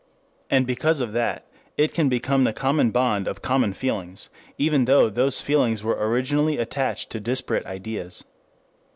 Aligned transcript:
And 0.49 0.65
because 0.65 0.99
of 0.99 1.11
that 1.11 1.45
it 1.77 1.93
can 1.93 2.09
become 2.09 2.43
the 2.43 2.53
common 2.53 2.89
bond 2.89 3.27
of 3.27 3.43
common 3.43 3.71
feelings, 3.73 4.31
even 4.57 4.85
though 4.85 5.11
those 5.11 5.43
feelings 5.43 5.83
were 5.83 5.93
originally 6.09 6.57
attached 6.57 7.11
to 7.11 7.19
disparate 7.19 7.67
ideas. 7.67 8.25